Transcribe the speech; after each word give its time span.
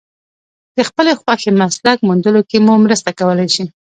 د 0.77 0.79
خپلې 0.89 1.11
خوښې 1.19 1.51
مسلک 1.61 1.97
موندلو 2.07 2.41
کې 2.49 2.57
مو 2.65 2.73
مرسته 2.85 3.09
کولای 3.19 3.47
شي. 3.55 3.63